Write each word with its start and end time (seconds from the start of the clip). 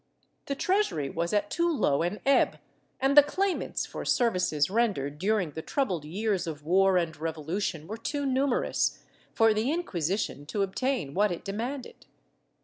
The 0.47 0.55
treasury 0.55 1.11
was 1.11 1.31
at 1.31 1.51
too 1.51 1.69
low 1.71 2.01
an 2.01 2.21
ebb, 2.25 2.57
and 2.99 3.15
the 3.15 3.21
claimants 3.21 3.85
for 3.85 4.03
services 4.03 4.67
rendered 4.67 5.19
during 5.19 5.51
the 5.51 5.61
troubled 5.61 6.05
years 6.05 6.47
of 6.47 6.65
war 6.65 6.97
and 6.97 7.15
revolution 7.15 7.85
were 7.85 7.97
too 7.97 8.25
numerous, 8.25 9.03
for 9.31 9.53
the 9.53 9.69
Inquisition 9.71 10.47
to 10.47 10.63
obtain 10.63 11.13
what 11.13 11.31
it 11.31 11.45
demanded. 11.45 12.07